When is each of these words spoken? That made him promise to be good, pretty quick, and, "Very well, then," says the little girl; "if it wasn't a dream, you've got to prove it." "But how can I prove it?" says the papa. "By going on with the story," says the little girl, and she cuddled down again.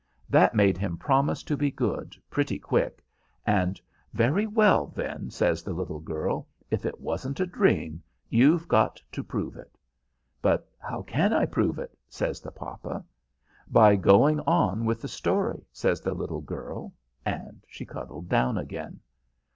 That 0.27 0.55
made 0.55 0.79
him 0.79 0.97
promise 0.97 1.43
to 1.43 1.55
be 1.55 1.69
good, 1.69 2.15
pretty 2.31 2.57
quick, 2.57 3.05
and, 3.45 3.79
"Very 4.13 4.47
well, 4.47 4.87
then," 4.87 5.29
says 5.29 5.61
the 5.61 5.73
little 5.75 5.99
girl; 5.99 6.47
"if 6.71 6.87
it 6.87 6.99
wasn't 6.99 7.39
a 7.39 7.45
dream, 7.45 8.01
you've 8.27 8.67
got 8.67 8.99
to 9.11 9.23
prove 9.23 9.55
it." 9.55 9.77
"But 10.41 10.67
how 10.79 11.03
can 11.03 11.33
I 11.33 11.45
prove 11.45 11.77
it?" 11.77 11.95
says 12.09 12.41
the 12.41 12.49
papa. 12.49 13.05
"By 13.67 13.95
going 13.95 14.39
on 14.39 14.85
with 14.85 15.03
the 15.03 15.07
story," 15.07 15.67
says 15.71 16.01
the 16.01 16.15
little 16.15 16.41
girl, 16.41 16.93
and 17.23 17.63
she 17.67 17.85
cuddled 17.85 18.27
down 18.27 18.57
again. 18.57 19.01